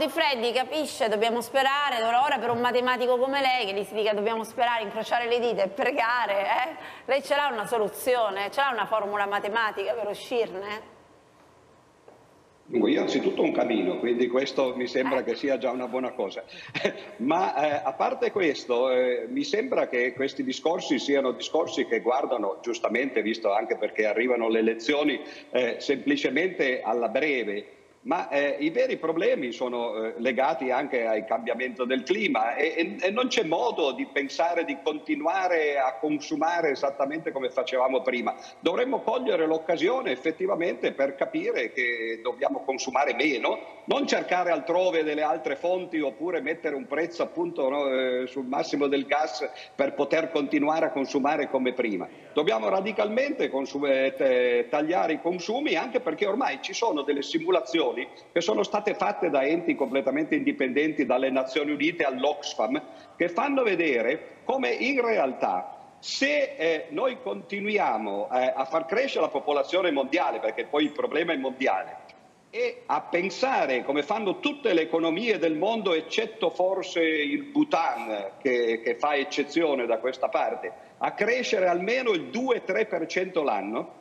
Di 0.00 0.08
Freddi 0.08 0.50
capisce, 0.52 1.10
dobbiamo 1.10 1.42
sperare, 1.42 2.02
ora 2.02 2.38
per 2.38 2.48
un 2.48 2.58
matematico 2.58 3.18
come 3.18 3.42
lei 3.42 3.66
che 3.66 3.78
gli 3.78 3.84
si 3.84 3.92
dica 3.92 4.14
dobbiamo 4.14 4.44
sperare, 4.44 4.82
incrociare 4.82 5.28
le 5.28 5.38
dita 5.38 5.64
e 5.64 5.68
pregare, 5.68 6.40
eh? 6.40 6.76
lei 7.04 7.22
ce 7.22 7.36
l'ha 7.36 7.50
una 7.52 7.66
soluzione, 7.66 8.50
ce 8.50 8.62
l'ha 8.62 8.70
una 8.72 8.86
formula 8.86 9.26
matematica 9.26 9.92
per 9.92 10.08
uscirne? 10.08 10.80
Io 12.68 13.00
anzitutto 13.02 13.42
un 13.42 13.52
cammino, 13.52 13.98
quindi 13.98 14.26
questo 14.26 14.74
mi 14.74 14.86
sembra 14.86 15.22
che 15.22 15.34
sia 15.34 15.58
già 15.58 15.70
una 15.70 15.86
buona 15.86 16.12
cosa. 16.12 16.44
Ma 17.18 17.54
eh, 17.56 17.82
a 17.84 17.92
parte 17.92 18.30
questo, 18.30 18.90
eh, 18.90 19.26
mi 19.28 19.44
sembra 19.44 19.86
che 19.88 20.14
questi 20.14 20.42
discorsi 20.42 20.98
siano 20.98 21.32
discorsi 21.32 21.84
che 21.84 22.00
guardano, 22.00 22.60
giustamente, 22.62 23.20
visto 23.20 23.52
anche 23.52 23.76
perché 23.76 24.06
arrivano 24.06 24.48
le 24.48 24.60
elezioni, 24.60 25.20
eh, 25.50 25.76
semplicemente 25.78 26.80
alla 26.80 27.08
breve 27.08 27.74
ma 28.02 28.28
eh, 28.30 28.56
i 28.60 28.70
veri 28.70 28.96
problemi 28.96 29.52
sono 29.52 29.94
eh, 29.94 30.14
legati 30.18 30.70
anche 30.70 31.04
al 31.04 31.26
cambiamento 31.26 31.84
del 31.84 32.02
clima 32.02 32.54
e, 32.54 32.72
e, 32.76 32.96
e 32.98 33.10
non 33.10 33.28
c'è 33.28 33.44
modo 33.44 33.92
di 33.92 34.06
pensare 34.06 34.64
di 34.64 34.78
continuare 34.82 35.78
a 35.78 35.98
consumare 35.98 36.70
esattamente 36.70 37.30
come 37.30 37.50
facevamo 37.50 38.00
prima. 38.00 38.34
Dovremmo 38.60 39.00
cogliere 39.02 39.46
l'occasione 39.46 40.12
effettivamente 40.12 40.92
per 40.92 41.14
capire 41.14 41.72
che 41.72 42.20
dobbiamo 42.22 42.62
consumare 42.64 43.14
meno, 43.14 43.82
non 43.84 44.06
cercare 44.06 44.50
altrove 44.50 45.04
delle 45.04 45.22
altre 45.22 45.56
fonti 45.56 46.00
oppure 46.00 46.40
mettere 46.40 46.76
un 46.76 46.86
prezzo 46.86 47.22
appunto 47.22 47.68
no, 47.68 47.86
eh, 47.86 48.26
sul 48.26 48.46
massimo 48.46 48.86
del 48.86 49.04
gas 49.04 49.46
per 49.74 49.92
poter 49.92 50.30
continuare 50.30 50.86
a 50.86 50.90
consumare 50.90 51.50
come 51.50 51.74
prima. 51.74 52.08
Dobbiamo 52.32 52.70
radicalmente 52.70 53.50
eh, 53.50 54.66
tagliare 54.70 55.12
i 55.12 55.20
consumi 55.20 55.74
anche 55.74 56.00
perché 56.00 56.26
ormai 56.26 56.60
ci 56.62 56.72
sono 56.72 57.02
delle 57.02 57.22
simulazioni 57.22 57.89
simulazioni 57.90 58.08
che 58.32 58.40
sono 58.40 58.62
state 58.62 58.94
fatte 58.94 59.30
da 59.30 59.44
enti 59.44 59.74
completamente 59.74 60.34
indipendenti 60.34 61.06
dalle 61.06 61.30
Nazioni 61.30 61.72
Unite 61.72 62.04
all'Oxfam 62.04 62.80
che 63.16 63.28
fanno 63.28 63.62
vedere 63.62 64.38
come 64.44 64.70
in 64.70 65.00
realtà 65.00 65.76
se 65.98 66.54
eh, 66.56 66.86
noi 66.90 67.20
continuiamo 67.20 68.30
eh, 68.32 68.52
a 68.54 68.64
far 68.64 68.86
crescere 68.86 69.24
la 69.24 69.30
popolazione 69.30 69.90
mondiale, 69.90 70.38
perché 70.38 70.64
poi 70.64 70.84
il 70.84 70.92
problema 70.92 71.34
è 71.34 71.36
mondiale, 71.36 71.98
e 72.48 72.84
a 72.86 73.02
pensare 73.02 73.84
come 73.84 74.02
fanno 74.02 74.40
tutte 74.40 74.72
le 74.72 74.80
economie 74.80 75.38
del 75.38 75.56
mondo, 75.56 75.92
eccetto 75.92 76.48
forse 76.48 77.02
il 77.02 77.42
Bhutan 77.44 78.30
che, 78.40 78.80
che 78.82 78.94
fa 78.94 79.14
eccezione 79.14 79.84
da 79.84 79.98
questa 79.98 80.30
parte, 80.30 80.72
a 80.96 81.12
crescere 81.12 81.68
almeno 81.68 82.12
il 82.12 82.30
2-3% 82.32 83.44
l'anno, 83.44 83.98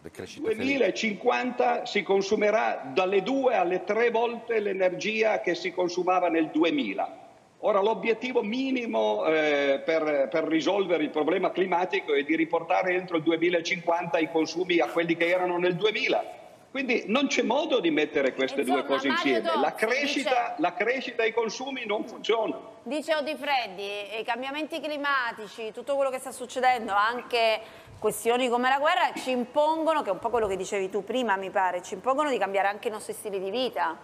2050 0.00 1.84
si 1.84 2.02
consumerà 2.02 2.90
dalle 2.94 3.22
due 3.22 3.54
alle 3.54 3.82
tre 3.84 4.10
volte 4.10 4.60
l'energia 4.60 5.40
che 5.40 5.54
si 5.54 5.72
consumava 5.72 6.28
nel 6.28 6.50
2000. 6.50 7.26
Ora 7.62 7.80
l'obiettivo 7.80 8.42
minimo 8.42 9.26
eh, 9.26 9.82
per, 9.84 10.28
per, 10.30 10.44
risolvere 10.44 11.02
il 11.02 11.10
problema 11.10 11.50
climatico 11.50 12.14
è 12.14 12.22
di 12.22 12.36
riportare 12.36 12.94
entro 12.94 13.16
il 13.16 13.24
2050 13.24 14.18
i 14.18 14.30
consumi 14.30 14.78
a 14.78 14.86
quelli 14.86 15.16
che 15.16 15.26
erano 15.26 15.58
nel 15.58 15.74
2000. 15.74 16.37
Quindi 16.70 17.04
non 17.06 17.28
c'è 17.28 17.42
modo 17.42 17.80
di 17.80 17.90
mettere 17.90 18.34
queste 18.34 18.60
Insomma, 18.60 18.80
due 18.80 18.88
cose 18.88 19.08
insieme. 19.08 19.40
Dozzi, 19.40 19.60
la, 19.60 19.74
crescita, 19.74 20.30
dice, 20.30 20.54
la 20.58 20.74
crescita 20.74 21.22
e 21.22 21.28
i 21.28 21.32
consumi 21.32 21.86
non 21.86 22.06
funzionano. 22.06 22.76
Dice 22.82 23.14
Odi 23.14 23.34
Freddi, 23.36 24.20
i 24.20 24.24
cambiamenti 24.24 24.80
climatici, 24.80 25.72
tutto 25.72 25.94
quello 25.94 26.10
che 26.10 26.18
sta 26.18 26.30
succedendo, 26.30 26.92
anche 26.92 27.60
questioni 27.98 28.48
come 28.48 28.68
la 28.68 28.78
guerra 28.78 29.12
ci 29.16 29.30
impongono, 29.30 30.02
che 30.02 30.10
è 30.10 30.12
un 30.12 30.18
po' 30.18 30.28
quello 30.28 30.46
che 30.46 30.56
dicevi 30.56 30.90
tu 30.90 31.02
prima 31.04 31.36
mi 31.36 31.50
pare, 31.50 31.82
ci 31.82 31.94
impongono 31.94 32.30
di 32.30 32.38
cambiare 32.38 32.68
anche 32.68 32.88
i 32.88 32.90
nostri 32.90 33.14
stili 33.14 33.40
di 33.40 33.50
vita. 33.50 33.96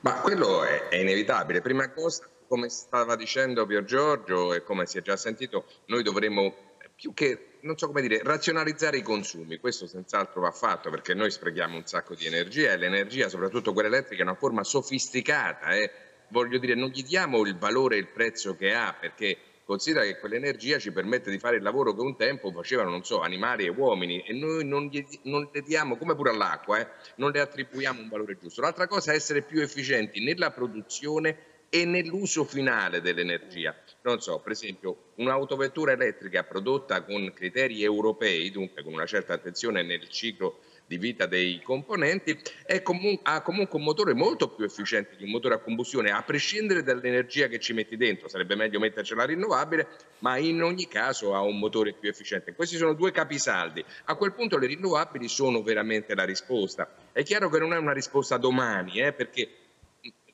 Ma 0.00 0.20
quello 0.20 0.64
è, 0.64 0.88
è 0.88 0.96
inevitabile. 0.96 1.60
Prima 1.60 1.90
cosa, 1.90 2.26
come 2.48 2.68
stava 2.70 3.16
dicendo 3.16 3.66
Pier 3.66 3.84
Giorgio 3.84 4.54
e 4.54 4.62
come 4.62 4.86
si 4.86 4.98
è 4.98 5.02
già 5.02 5.16
sentito, 5.16 5.66
noi 5.86 6.02
dovremmo 6.02 6.54
più 6.94 7.12
che, 7.12 7.47
non 7.62 7.76
so 7.76 7.86
come 7.86 8.02
dire, 8.02 8.20
razionalizzare 8.22 8.98
i 8.98 9.02
consumi. 9.02 9.58
Questo 9.58 9.86
senz'altro 9.86 10.40
va 10.40 10.50
fatto 10.50 10.90
perché 10.90 11.14
noi 11.14 11.30
sprechiamo 11.30 11.76
un 11.76 11.86
sacco 11.86 12.14
di 12.14 12.26
energia 12.26 12.72
e 12.72 12.76
l'energia, 12.76 13.28
soprattutto 13.28 13.72
quella 13.72 13.88
elettrica, 13.88 14.22
è 14.22 14.26
una 14.26 14.34
forma 14.34 14.64
sofisticata. 14.64 15.74
Eh. 15.74 15.90
Voglio 16.28 16.58
dire, 16.58 16.74
non 16.74 16.90
gli 16.90 17.02
diamo 17.02 17.44
il 17.46 17.56
valore 17.56 17.96
e 17.96 18.00
il 18.00 18.08
prezzo 18.08 18.54
che 18.54 18.74
ha 18.74 18.94
perché 18.98 19.38
considera 19.64 20.04
che 20.04 20.18
quell'energia 20.18 20.78
ci 20.78 20.92
permette 20.92 21.30
di 21.30 21.38
fare 21.38 21.56
il 21.56 21.62
lavoro 21.62 21.94
che 21.94 22.00
un 22.00 22.16
tempo 22.16 22.50
facevano, 22.50 22.88
non 22.88 23.04
so, 23.04 23.20
animali 23.20 23.66
e 23.66 23.68
uomini 23.68 24.22
e 24.22 24.32
noi 24.32 24.64
non, 24.64 24.86
gli, 24.86 25.04
non 25.24 25.48
le 25.52 25.60
diamo, 25.60 25.98
come 25.98 26.14
pure 26.14 26.30
all'acqua, 26.30 26.78
eh, 26.78 26.88
non 27.16 27.30
le 27.32 27.40
attribuiamo 27.40 28.00
un 28.00 28.08
valore 28.08 28.38
giusto. 28.38 28.62
L'altra 28.62 28.86
cosa 28.86 29.12
è 29.12 29.14
essere 29.14 29.42
più 29.42 29.60
efficienti 29.60 30.24
nella 30.24 30.52
produzione 30.52 31.47
e 31.70 31.84
nell'uso 31.84 32.44
finale 32.44 33.00
dell'energia. 33.00 33.74
Non 34.02 34.20
so, 34.20 34.38
per 34.40 34.52
esempio, 34.52 35.12
un'autovettura 35.16 35.92
elettrica 35.92 36.44
prodotta 36.44 37.02
con 37.02 37.32
criteri 37.34 37.82
europei, 37.82 38.50
dunque 38.50 38.82
con 38.82 38.92
una 38.92 39.06
certa 39.06 39.34
attenzione 39.34 39.82
nel 39.82 40.08
ciclo 40.08 40.60
di 40.88 40.96
vita 40.96 41.26
dei 41.26 41.60
componenti, 41.62 42.36
comun 42.82 43.18
ha 43.24 43.42
comunque 43.42 43.78
un 43.78 43.84
motore 43.84 44.14
molto 44.14 44.48
più 44.48 44.64
efficiente 44.64 45.16
di 45.16 45.24
un 45.24 45.30
motore 45.30 45.56
a 45.56 45.58
combustione, 45.58 46.10
a 46.10 46.22
prescindere 46.22 46.82
dall'energia 46.82 47.46
che 47.46 47.60
ci 47.60 47.74
metti 47.74 47.98
dentro, 47.98 48.26
sarebbe 48.28 48.56
meglio 48.56 48.78
mettercela 48.78 49.24
rinnovabile, 49.24 49.86
ma 50.20 50.38
in 50.38 50.62
ogni 50.62 50.88
caso 50.88 51.34
ha 51.34 51.42
un 51.42 51.58
motore 51.58 51.92
più 51.92 52.08
efficiente. 52.08 52.54
Questi 52.54 52.76
sono 52.76 52.94
due 52.94 53.10
capisaldi. 53.10 53.84
A 54.04 54.14
quel 54.14 54.32
punto 54.32 54.56
le 54.56 54.66
rinnovabili 54.66 55.28
sono 55.28 55.62
veramente 55.62 56.14
la 56.14 56.24
risposta. 56.24 56.90
È 57.12 57.22
chiaro 57.22 57.50
che 57.50 57.58
non 57.58 57.74
è 57.74 57.76
una 57.76 57.92
risposta 57.92 58.38
domani, 58.38 59.00
eh, 59.02 59.12
perché 59.12 59.57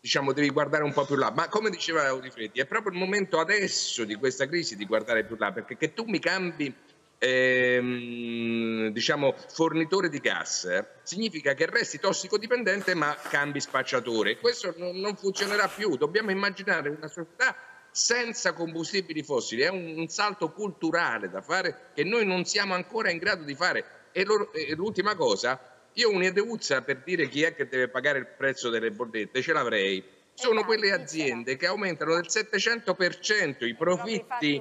diciamo, 0.04 0.34
devi 0.34 0.50
guardare 0.50 0.84
un 0.84 0.92
po' 0.92 1.06
più 1.06 1.16
là. 1.16 1.30
Ma 1.30 1.48
come 1.48 1.70
diceva 1.70 2.06
Audifreddi, 2.08 2.60
è 2.60 2.66
proprio 2.66 2.92
il 2.92 2.98
momento 2.98 3.40
adesso 3.40 4.04
di 4.04 4.16
questa 4.16 4.46
crisi 4.46 4.76
di 4.76 4.84
guardare 4.84 5.24
più 5.24 5.34
là, 5.38 5.50
perché 5.50 5.78
che 5.78 5.94
tu 5.94 6.04
mi 6.04 6.18
cambi 6.18 6.70
ehm, 7.16 8.88
diciamo, 8.88 9.34
fornitore 9.48 10.10
di 10.10 10.18
gas, 10.18 10.68
significa 11.02 11.54
che 11.54 11.64
resti 11.64 11.98
tossicodipendente 11.98 12.94
ma 12.94 13.16
cambi 13.30 13.60
spacciatore. 13.60 14.36
Questo 14.36 14.74
non, 14.76 14.94
non 15.00 15.16
funzionerà 15.16 15.68
più. 15.68 15.96
Dobbiamo 15.96 16.30
immaginare 16.30 16.90
una 16.90 17.08
società 17.08 17.56
senza 17.90 18.52
combustibili 18.52 19.22
fossili. 19.22 19.62
È 19.62 19.70
un, 19.70 19.94
un, 19.96 20.08
salto 20.08 20.50
culturale 20.50 21.30
da 21.30 21.40
fare 21.40 21.92
che 21.94 22.04
noi 22.04 22.26
non 22.26 22.44
siamo 22.44 22.74
ancora 22.74 23.08
in 23.10 23.16
grado 23.16 23.44
di 23.44 23.54
fare. 23.54 24.02
E 24.12 24.22
l'ultima 24.74 25.14
cosa, 25.14 25.73
io 25.94 26.10
un'ideuzza 26.10 26.82
per 26.82 27.02
dire 27.04 27.28
chi 27.28 27.42
è 27.42 27.54
che 27.54 27.68
deve 27.68 27.88
pagare 27.88 28.18
il 28.18 28.26
prezzo 28.26 28.70
delle 28.70 28.90
bollette, 28.90 29.42
ce 29.42 29.52
l'avrei. 29.52 30.02
Sono 30.34 30.60
esatto, 30.60 30.66
quelle 30.66 30.92
aziende 30.92 31.56
che 31.56 31.66
aumentano 31.66 32.14
del 32.14 32.26
700% 32.28 33.64
i 33.64 33.74
profitti 33.74 34.60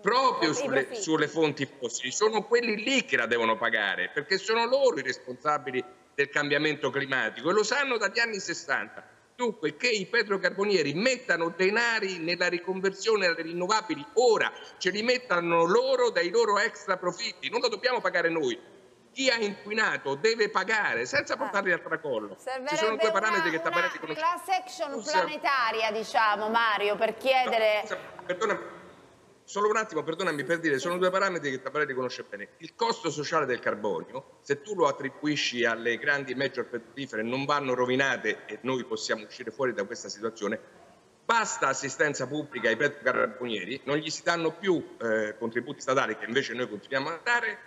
proprio 0.00 0.52
sulle, 0.52 0.88
sulle, 0.94 1.28
fonti 1.28 1.66
fossili, 1.66 2.10
sono 2.10 2.42
quelli 2.42 2.82
lì 2.82 3.04
che 3.04 3.16
la 3.16 3.26
devono 3.26 3.56
pagare, 3.56 4.10
perché 4.12 4.36
sono 4.36 4.66
loro 4.66 4.98
i 4.98 5.02
responsabili 5.02 5.82
del 6.14 6.28
cambiamento 6.28 6.90
climatico 6.90 7.50
e 7.50 7.52
lo 7.52 7.62
sanno 7.62 7.96
dagli 7.96 8.18
anni 8.18 8.38
60. 8.38 9.12
Dunque 9.36 9.76
che 9.76 9.88
i 9.88 10.06
petrocarbonieri 10.06 10.94
mettano 10.94 11.54
denari 11.56 12.18
nella 12.18 12.48
riconversione 12.48 13.26
alle 13.26 13.42
rinnovabili 13.42 14.04
ora, 14.14 14.52
ce 14.78 14.90
li 14.90 15.02
mettano 15.02 15.64
loro 15.64 16.10
dai 16.10 16.30
loro 16.30 16.58
extra 16.58 16.96
profitti, 16.96 17.48
non 17.48 17.60
lo 17.60 17.68
dobbiamo 17.68 18.00
pagare 18.00 18.28
noi. 18.28 18.58
Chi 19.14 19.30
ha 19.30 19.36
inquinato 19.36 20.16
deve 20.16 20.50
pagare 20.50 21.06
senza 21.06 21.36
portarli 21.36 21.70
al 21.70 21.80
tracollo. 21.80 22.36
Ci 22.66 22.76
sono 22.76 22.96
due 22.96 23.12
parametri 23.12 23.48
una, 23.48 23.56
che 23.56 23.62
Taparetti 23.62 23.98
conosce. 23.98 24.20
Class 24.20 24.48
action 24.48 25.02
planetaria, 25.02 25.92
diciamo, 25.92 26.48
Mario, 26.48 26.96
per 26.96 27.16
chiedere... 27.16 27.86
No, 27.88 27.96
perdona, 28.26 28.60
Solo 29.46 29.68
un 29.68 29.76
attimo, 29.76 30.02
perdonami 30.02 30.42
per 30.42 30.58
dire, 30.58 30.78
sono 30.78 30.96
due 30.96 31.10
parametri 31.10 31.50
che 31.50 31.60
Tabarelli 31.60 31.92
conosce 31.92 32.24
bene. 32.24 32.48
Il 32.58 32.74
costo 32.74 33.10
sociale 33.10 33.44
del 33.44 33.60
carbonio, 33.60 34.38
se 34.40 34.62
tu 34.62 34.74
lo 34.74 34.88
attribuisci 34.88 35.66
alle 35.66 35.98
grandi 35.98 36.34
major 36.34 36.64
petrolifere, 36.64 37.22
non 37.22 37.44
vanno 37.44 37.74
rovinate 37.74 38.46
e 38.46 38.58
noi 38.62 38.84
possiamo 38.84 39.24
uscire 39.24 39.50
fuori 39.50 39.74
da 39.74 39.84
questa 39.84 40.08
situazione, 40.08 40.58
basta 41.22 41.68
assistenza 41.68 42.26
pubblica 42.26 42.68
ai 42.68 42.76
petrocarbonieri, 42.76 43.82
non 43.84 43.98
gli 43.98 44.08
si 44.08 44.22
danno 44.22 44.50
più 44.50 44.96
eh, 44.98 45.36
contributi 45.38 45.82
statali 45.82 46.16
che 46.16 46.24
invece 46.24 46.54
noi 46.54 46.66
continuiamo 46.66 47.10
a 47.10 47.20
dare 47.22 47.58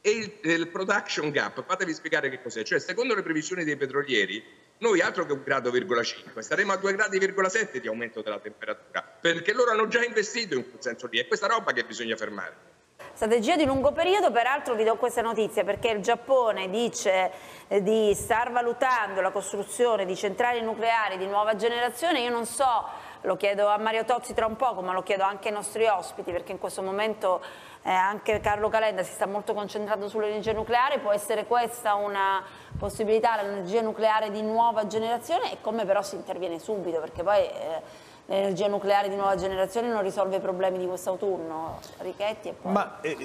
e 0.00 0.10
il, 0.10 0.32
il 0.42 0.68
production 0.68 1.30
gap, 1.30 1.64
fatevi 1.66 1.92
spiegare 1.92 2.30
che 2.30 2.40
cos'è, 2.42 2.62
cioè 2.62 2.78
secondo 2.78 3.14
le 3.14 3.22
previsioni 3.22 3.64
dei 3.64 3.76
petrolieri 3.76 4.42
noi 4.78 5.02
altro 5.02 5.26
che 5.26 5.32
un 5.32 5.42
grado, 5.44 5.70
5, 5.70 6.40
staremo 6.40 6.72
a 6.72 6.76
2 6.76 6.94
gradi,7 6.94 7.78
di 7.78 7.88
aumento 7.88 8.22
della 8.22 8.38
temperatura, 8.38 9.02
perché 9.20 9.52
loro 9.52 9.72
hanno 9.72 9.86
già 9.88 10.02
investito 10.02 10.54
in 10.54 10.70
quel 10.70 10.82
senso 10.82 11.06
lì, 11.06 11.18
è 11.18 11.26
questa 11.26 11.46
roba 11.46 11.72
che 11.72 11.84
bisogna 11.84 12.16
fermare. 12.16 12.68
Strategia 13.12 13.56
di 13.56 13.66
lungo 13.66 13.92
periodo, 13.92 14.30
peraltro 14.30 14.74
vi 14.74 14.84
do 14.84 14.96
questa 14.96 15.20
notizia 15.20 15.64
perché 15.64 15.88
il 15.88 16.00
Giappone 16.00 16.70
dice 16.70 17.30
eh, 17.68 17.82
di 17.82 18.14
star 18.14 18.50
valutando 18.50 19.20
la 19.20 19.30
costruzione 19.30 20.06
di 20.06 20.16
centrali 20.16 20.62
nucleari 20.62 21.18
di 21.18 21.26
nuova 21.26 21.56
generazione, 21.56 22.20
io 22.20 22.30
non 22.30 22.46
so 22.46 22.88
lo 23.22 23.36
chiedo 23.36 23.66
a 23.66 23.76
Mario 23.76 24.06
Tozzi 24.06 24.32
tra 24.32 24.46
un 24.46 24.56
poco, 24.56 24.80
ma 24.80 24.94
lo 24.94 25.02
chiedo 25.02 25.24
anche 25.24 25.48
ai 25.48 25.54
nostri 25.54 25.86
ospiti, 25.86 26.32
perché 26.32 26.52
in 26.52 26.58
questo 26.58 26.80
momento 26.80 27.42
eh, 27.82 27.90
anche 27.90 28.40
Carlo 28.40 28.68
Calenda 28.68 29.02
si 29.02 29.12
sta 29.12 29.26
molto 29.26 29.54
concentrando 29.54 30.08
sull'energia 30.08 30.52
nucleare, 30.52 30.98
può 30.98 31.12
essere 31.12 31.46
questa 31.46 31.94
una 31.94 32.42
possibilità, 32.78 33.40
l'energia 33.40 33.80
nucleare 33.80 34.30
di 34.30 34.42
nuova 34.42 34.86
generazione 34.86 35.52
e 35.52 35.56
come 35.60 35.84
però 35.84 36.02
si 36.02 36.16
interviene 36.16 36.58
subito, 36.58 37.00
perché 37.00 37.22
poi... 37.22 37.38
Eh, 37.38 38.08
l'energia 38.30 38.68
nucleare 38.68 39.08
di 39.08 39.16
nuova 39.16 39.34
generazione 39.34 39.88
non 39.88 40.02
risolve 40.02 40.36
i 40.36 40.40
problemi 40.40 40.78
di 40.78 40.86
quest'autunno, 40.86 41.80
Richetti 41.98 42.48
e 42.48 42.52
poi 42.52 42.72
Ma 42.72 43.00
eh, 43.00 43.16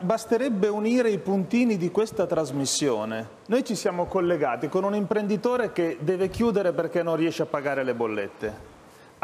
basterebbe 0.00 0.66
unire 0.66 1.08
i 1.08 1.18
puntini 1.18 1.76
di 1.76 1.92
questa 1.92 2.26
trasmissione. 2.26 3.28
Noi 3.46 3.64
ci 3.64 3.76
siamo 3.76 4.06
collegati 4.06 4.68
con 4.68 4.82
un 4.82 4.96
imprenditore 4.96 5.70
che 5.70 5.98
deve 6.00 6.30
chiudere 6.30 6.72
perché 6.72 7.04
non 7.04 7.14
riesce 7.14 7.42
a 7.42 7.46
pagare 7.46 7.84
le 7.84 7.94
bollette. 7.94 8.72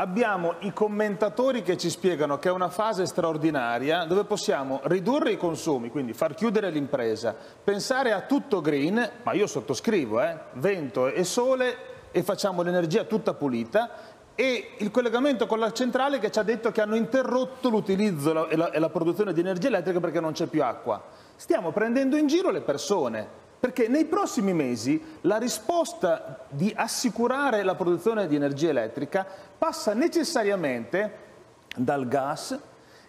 Abbiamo 0.00 0.54
i 0.60 0.72
commentatori 0.72 1.60
che 1.60 1.76
ci 1.76 1.90
spiegano 1.90 2.38
che 2.38 2.48
è 2.48 2.52
una 2.52 2.70
fase 2.70 3.04
straordinaria 3.04 4.06
dove 4.06 4.24
possiamo 4.24 4.80
ridurre 4.84 5.32
i 5.32 5.36
consumi, 5.36 5.90
quindi 5.90 6.14
far 6.14 6.32
chiudere 6.32 6.70
l'impresa, 6.70 7.36
pensare 7.62 8.12
a 8.12 8.22
tutto 8.22 8.62
green, 8.62 9.10
ma 9.22 9.32
io 9.34 9.46
sottoscrivo, 9.46 10.22
eh, 10.22 10.38
vento 10.54 11.08
e 11.08 11.22
sole 11.22 11.76
e 12.12 12.22
facciamo 12.22 12.62
l'energia 12.62 13.04
tutta 13.04 13.34
pulita, 13.34 13.90
e 14.34 14.70
il 14.78 14.90
collegamento 14.90 15.44
con 15.44 15.58
la 15.58 15.70
centrale 15.70 16.18
che 16.18 16.30
ci 16.30 16.38
ha 16.38 16.44
detto 16.44 16.70
che 16.72 16.80
hanno 16.80 16.96
interrotto 16.96 17.68
l'utilizzo 17.68 18.48
e, 18.48 18.70
e 18.72 18.78
la, 18.78 18.88
produzione 18.88 19.34
di 19.34 19.40
energia 19.40 19.68
elettrica 19.68 20.00
perché 20.00 20.18
non 20.18 20.32
c'è 20.32 20.46
più 20.46 20.62
acqua. 20.64 21.02
Stiamo 21.36 21.72
prendendo 21.72 22.16
in 22.16 22.26
giro 22.26 22.50
le 22.50 22.62
persone, 22.62 23.28
perché 23.60 23.88
nei 23.88 24.06
prossimi 24.06 24.54
mesi 24.54 25.18
la 25.22 25.36
risposta 25.36 26.46
di 26.48 26.72
assicurare 26.74 27.62
la 27.62 27.74
produzione 27.74 28.26
di 28.26 28.34
energia 28.34 28.70
elettrica 28.70 29.26
passa 29.58 29.92
necessariamente 29.92 31.28
dal 31.76 32.08
gas 32.08 32.58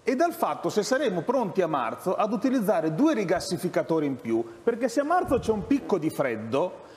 e 0.03 0.15
dal 0.15 0.33
fatto 0.33 0.69
se 0.69 0.83
saremo 0.83 1.21
pronti 1.21 1.61
a 1.61 1.67
marzo 1.67 2.15
ad 2.15 2.33
utilizzare 2.33 2.93
due 2.93 3.13
rigassificatori 3.13 4.05
in 4.05 4.19
più, 4.19 4.43
perché 4.61 4.89
se 4.89 4.99
a 4.99 5.05
marzo 5.05 5.39
c'è 5.39 5.51
un 5.51 5.65
picco 5.67 5.97
di 5.97 6.09
freddo, 6.09 6.89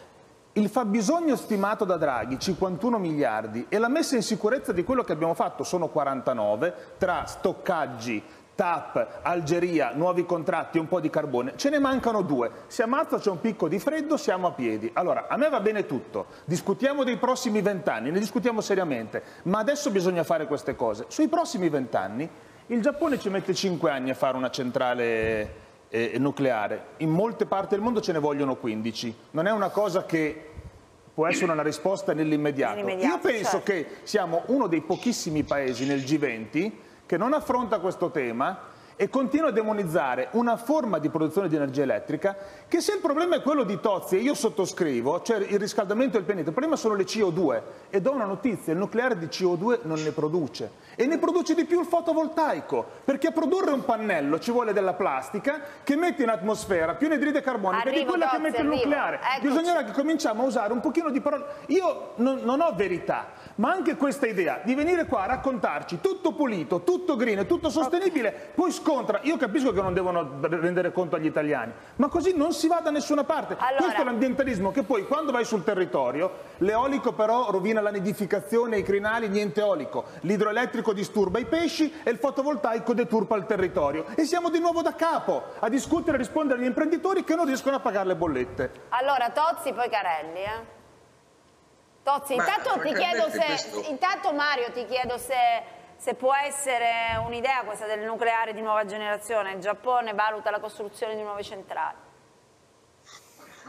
il 0.55 0.69
fabbisogno 0.69 1.37
stimato 1.37 1.85
da 1.85 1.97
Draghi, 1.97 2.39
51 2.39 2.99
miliardi, 2.99 3.67
e 3.69 3.79
la 3.79 3.89
messa 3.89 4.17
in 4.17 4.23
sicurezza 4.23 4.73
di 4.73 4.85
quello 4.85 5.03
che 5.05 5.13
abbiamo 5.13 5.35
fatto 5.35 5.65
sono 5.65 5.89
49, 5.89 6.75
tra 6.97 7.25
stoccaggi, 7.27 8.23
TAP, 8.55 9.21
Algeria, 9.23 9.93
nuovi 9.95 10.25
contratti 10.25 10.79
un 10.79 10.87
po' 10.87 11.01
di 11.01 11.11
carbone, 11.11 11.55
ce 11.57 11.71
ne 11.71 11.79
mancano 11.79 12.23
due. 12.23 12.51
Se 12.67 12.83
a 12.83 12.87
marzo 12.87 13.19
c'è 13.19 13.31
un 13.31 13.41
picco 13.41 13.69
di 13.69 13.79
freddo 13.79 14.17
siamo 14.17 14.47
a 14.47 14.53
piedi. 14.53 14.91
Allora, 14.95 15.27
a 15.29 15.37
me 15.37 15.49
va 15.49 15.61
bene 15.61 15.87
tutto, 15.87 16.27
discutiamo 16.45 17.05
dei 17.05 17.17
prossimi 17.17 17.61
vent'anni, 17.63 18.11
ne 18.11 18.19
discutiamo 18.19 18.61
seriamente, 18.61 19.23
ma 19.45 19.59
adesso 19.59 19.91
bisogna 19.91 20.23
fare 20.23 20.47
queste 20.47 20.77
cose. 20.77 21.07
Sui 21.09 21.29
prossimi 21.29 21.69
vent'anni 21.69 22.29
il 22.69 22.81
Giappone 22.81 23.19
ci 23.19 23.29
mette 23.29 23.53
5 23.53 23.91
anni 23.91 24.11
a 24.11 24.15
fare 24.15 24.37
una 24.37 24.51
centrale 24.51 25.63
eh, 25.91 26.15
nucleare. 26.19 26.87
In 26.99 27.11
molte 27.11 27.45
parti 27.45 27.75
del 27.75 27.83
mondo 27.83 28.01
ce 28.01 28.13
ne 28.13 28.19
vogliono 28.19 28.57
15. 28.57 29.17
Non 29.33 29.47
è 29.47 29.53
una 29.53 29.69
cosa 29.69 30.07
che 30.07 30.51
può 31.13 31.27
essere 31.27 31.53
una 31.53 31.63
risposta 31.63 32.15
nell'immediato. 32.15 32.89
Io 32.89 33.19
penso 33.19 33.63
certo. 33.63 33.65
che 33.65 33.87
siamo 34.03 34.43
uno 34.47 34.67
dei 34.67 34.81
pochissimi 34.81 35.45
paesi 35.45 35.87
nel 35.87 36.01
G20 36.01 36.73
che 37.07 37.17
non 37.17 37.33
affronta 37.33 37.79
questo 37.79 38.11
tema 38.11 38.73
e 38.97 39.09
continua 39.09 39.49
a 39.49 39.53
demonizzare 39.53 40.29
una 40.33 40.57
forma 40.57 40.99
di 40.99 41.09
produzione 41.09 41.49
di 41.49 41.57
energia 41.57 41.83
elettrica 41.83 42.37
che 42.69 42.81
se 42.81 42.93
il 42.93 43.01
problema 43.01 43.37
è 43.37 43.43
quello 43.43 43.65
di 43.65 43.81
Tozzi 43.81 44.17
e 44.17 44.21
io 44.21 44.35
sottoscrivo, 44.35 45.23
cioè 45.23 45.39
il 45.39 45.59
riscaldamento 45.59 46.17
del 46.17 46.25
pianeta, 46.25 46.49
il 46.49 46.55
problema 46.55 46.77
sono 46.77 46.95
le 46.95 47.05
CO2 47.05 47.63
e 47.91 48.01
do 48.01 48.13
una 48.13 48.25
notizia, 48.25 48.73
il 48.73 48.79
nucleare 48.79 49.19
di 49.19 49.27
CO2 49.27 49.81
non 49.83 50.03
ne 50.03 50.11
produce 50.13 50.83
e 50.97 51.07
ne 51.07 51.19
produce 51.19 51.55
di 51.55 51.65
più 51.65 51.81
il 51.81 51.87
fotovoltaico 51.87 52.87
perché 53.05 53.29
a 53.29 53.33
produrre 53.33 53.73
un 53.73 53.85
pannello 53.85 54.39
ci 54.39 54.51
vuole 54.51 54.73
della 54.73 54.95
plastica 54.95 55.61
che 55.83 55.97
mette 55.97 56.23
in 56.23 56.29
atmosfera 56.29 56.95
più 56.95 57.09
anidride 57.09 57.41
carbonica 57.41 57.83
arrivo, 57.89 57.99
di 57.99 58.05
quella 58.07 58.25
Tozzi, 58.27 58.37
che 58.37 58.43
mette 58.43 58.59
arrivo. 58.59 58.75
il 58.75 58.81
nucleare. 58.81 59.17
Eccoci. 59.17 59.47
Bisognerà 59.47 59.85
che 59.85 59.93
cominciamo 59.93 60.43
a 60.43 60.47
usare 60.47 60.73
un 60.73 60.81
pochino 60.81 61.11
di 61.11 61.21
parole. 61.21 61.45
Io 61.67 62.13
non, 62.17 62.41
non 62.43 62.61
ho 62.61 62.73
verità, 62.75 63.33
ma 63.57 63.71
anche 63.71 63.97
questa 63.97 64.27
idea 64.27 64.61
di 64.63 64.75
venire 64.75 65.07
qua 65.07 65.23
a 65.23 65.27
raccontarci 65.27 66.01
tutto 66.01 66.33
pulito, 66.33 66.83
tutto 66.83 67.17
green, 67.17 67.47
tutto 67.47 67.71
sostenibile, 67.71 68.53
poi 68.55 68.71
scontra. 68.85 69.21
Io 69.23 69.39
capisco 69.39 69.73
che 69.73 69.81
non 69.81 69.95
devono 69.95 70.39
rendere 70.43 70.93
conto 70.93 71.17
agli 71.17 71.25
italiani, 71.25 71.73
ma 71.97 72.09
così 72.09 72.37
non 72.37 72.53
si 72.53 72.69
va 72.69 72.81
da 72.81 72.91
nessuna 72.91 73.25
parte. 73.25 73.57
Allora... 73.59 73.83
Questo 73.83 74.03
è 74.03 74.05
l'ambientalismo 74.05 74.71
che 74.71 74.83
poi 74.83 75.07
quando 75.07 75.33
vai 75.33 75.47
sul 75.47 75.65
territorio, 75.65 76.31
l'eolico 76.59 77.13
però 77.13 77.51
rovina 77.51 77.81
la 77.81 77.91
nidificazione, 77.91 78.77
i 78.77 78.83
crinali, 78.83 79.29
niente 79.29 79.61
eolico. 79.61 80.05
L'idroelettrico 80.21 80.93
disturba 80.93 81.39
i 81.39 81.47
pesci 81.47 81.93
e 82.03 82.11
il 82.11 82.19
fotovoltaico 82.19 82.93
deturpa 82.93 83.37
il 83.37 83.47
territorio. 83.47 84.05
E 84.15 84.25
siamo 84.25 84.51
di 84.51 84.59
nuovo 84.59 84.83
da 84.83 84.95
capo 84.95 85.43
a 85.59 85.69
discutere 85.71 86.17
e 86.17 86.19
rispondere 86.19 86.61
agli 86.61 86.67
imprenditori 86.67 87.25
che 87.25 87.35
non 87.35 87.47
riescono 87.47 87.77
a 87.77 87.81
pagare 87.81 88.09
le 88.09 88.17
bollette. 88.17 88.71
Allora, 88.91 89.31
Tozzi 89.31 89.73
poi 89.73 89.89
Carelli, 89.89 90.41
eh? 90.41 90.73
Tozzi, 92.03 92.35
intanto, 92.35 92.79
ti 92.81 92.93
chiedo 92.93 93.31
se, 93.31 93.89
intanto 93.89 94.35
Mario 94.35 94.71
ti 94.75 94.85
chiedo 94.85 95.17
se, 95.17 95.35
se 96.05 96.13
può 96.13 96.35
essere 96.35 97.17
un'idea 97.25 97.63
questa 97.63 97.87
del 97.87 98.01
nucleare 98.01 98.53
di 98.53 98.61
nuova 98.61 98.85
generazione. 98.85 99.55
Il 99.55 99.61
Giappone 99.61 100.13
valuta 100.13 100.51
la 100.51 100.61
costruzione 100.61 101.17
di 101.17 101.23
nuove 101.23 101.43
centrali. 101.43 101.97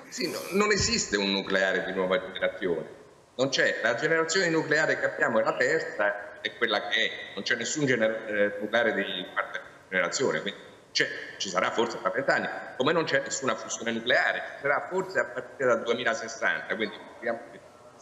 Sì, 0.10 0.30
no, 0.30 0.38
non 0.52 0.70
esiste 0.74 1.16
un 1.16 1.32
nucleare 1.32 1.86
di 1.86 1.94
nuova 1.94 2.20
generazione. 2.20 2.90
Non 3.36 3.48
c'è. 3.48 3.80
La 3.82 3.96
generazione 3.96 4.50
nucleare 4.50 5.00
che 5.00 5.06
abbiamo 5.06 5.40
è 5.40 5.44
la 5.46 5.56
terza, 5.56 6.42
è 6.42 6.58
quella 6.58 6.90
che 6.90 7.06
è. 7.06 7.12
Non 7.36 7.44
c'è 7.44 7.56
nessun 7.56 7.86
gener- 7.86 8.30
eh, 8.30 8.58
nucleare 8.60 8.94
di 8.94 9.26
quarta 9.32 9.62
generazione. 9.88 10.42
Quindi 10.42 10.60
ci 10.92 11.50
sarà 11.50 11.72
forse 11.72 12.02
tra 12.02 12.10
vent'anni, 12.10 12.50
come 12.76 12.92
non 12.92 13.06
c'è 13.06 13.22
nessuna 13.22 13.56
fusione 13.56 13.94
nucleare. 13.94 14.56
Ci 14.56 14.62
sarà 14.64 14.88
forse 14.90 15.20
a 15.20 15.26
partire 15.26 15.70
dal 15.70 15.84
2060. 15.84 16.76
Quindi 16.76 17.00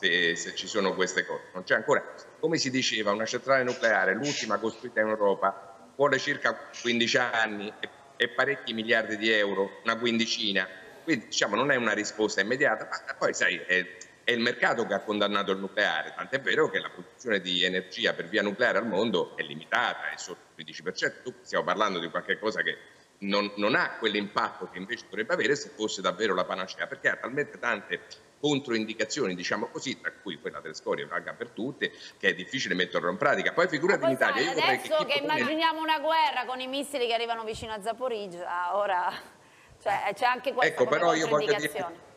se, 0.03 0.35
se 0.35 0.55
ci 0.55 0.67
sono 0.67 0.93
queste 0.93 1.25
cose. 1.25 1.43
Non 1.53 1.63
c'è 1.63 1.75
ancora. 1.75 2.03
Come 2.39 2.57
si 2.57 2.69
diceva, 2.69 3.11
una 3.11 3.25
centrale 3.25 3.63
nucleare, 3.63 4.13
l'ultima 4.13 4.57
costruita 4.57 4.99
in 4.99 5.07
Europa, 5.07 5.91
vuole 5.95 6.19
circa 6.19 6.53
15 6.81 7.17
anni 7.17 7.71
e, 7.79 7.89
e 8.17 8.29
parecchi 8.29 8.73
miliardi 8.73 9.15
di 9.15 9.31
euro, 9.31 9.79
una 9.83 9.97
quindicina. 9.97 10.67
Quindi 11.03 11.27
diciamo 11.27 11.55
non 11.55 11.71
è 11.71 11.75
una 11.75 11.93
risposta 11.93 12.41
immediata, 12.41 12.87
ma 12.89 13.13
poi 13.15 13.33
sai, 13.33 13.57
è, 13.57 13.85
è 14.23 14.31
il 14.31 14.39
mercato 14.39 14.85
che 14.85 14.93
ha 14.93 14.99
condannato 14.99 15.51
il 15.51 15.59
nucleare, 15.59 16.13
tant'è 16.15 16.39
vero 16.41 16.69
che 16.69 16.79
la 16.79 16.89
produzione 16.89 17.39
di 17.39 17.63
energia 17.63 18.13
per 18.13 18.27
via 18.27 18.41
nucleare 18.41 18.77
al 18.77 18.87
mondo 18.87 19.35
è 19.37 19.41
limitata, 19.41 20.11
è 20.11 20.17
sotto 20.17 20.41
il 20.55 20.65
15%. 20.65 21.21
Tu 21.23 21.33
stiamo 21.41 21.63
parlando 21.63 21.99
di 21.99 22.09
qualcosa 22.09 22.61
che 22.61 22.77
non, 23.19 23.51
non 23.57 23.75
ha 23.75 23.97
quell'impatto 23.97 24.69
che 24.69 24.77
invece 24.77 25.05
dovrebbe 25.09 25.33
avere 25.33 25.55
se 25.55 25.69
fosse 25.69 26.01
davvero 26.01 26.33
la 26.33 26.45
panacea, 26.45 26.87
perché 26.87 27.09
ha 27.09 27.15
talmente 27.15 27.59
tante 27.59 28.01
controindicazioni, 28.43 29.35
diciamo 29.35 29.67
così, 29.67 30.01
tra 30.01 30.11
cui 30.21 30.37
quella 30.37 30.59
delle 30.59 30.73
scorie 30.73 31.05
valga 31.05 31.31
per 31.31 31.51
tutte, 31.51 31.93
che 32.19 32.27
è 32.27 32.33
difficile 32.33 32.75
metterlo 32.75 33.09
in 33.09 33.15
pratica. 33.15 33.53
Poi 33.53 33.69
figurati 33.69 34.03
in 34.03 34.11
Italia. 34.11 34.53
Sai, 34.53 34.61
adesso 34.61 35.05
che, 35.05 35.13
che 35.13 35.19
immaginiamo 35.19 35.79
una 35.79 35.99
guerra 35.99 36.43
con 36.45 36.59
i 36.59 36.67
missili 36.67 37.07
che 37.07 37.13
arrivano 37.13 37.45
vicino 37.45 37.71
a 37.71 37.81
Zaporizia, 37.81 38.75
ora 38.75 39.09
cioè, 39.81 40.11
c'è 40.13 40.25
anche 40.25 40.51
questa 40.51 40.73
ecco, 40.73 40.89
però 40.89 41.13
io 41.13 41.29
voglio 41.29 41.55
dire 41.55 42.11